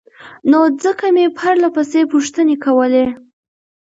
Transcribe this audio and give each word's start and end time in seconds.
نو 0.49 0.59
ځکه 0.83 1.05
مې 1.15 1.25
پرلهپسې 1.37 2.01
پوښتنې 2.13 2.55
کولې 2.65 3.05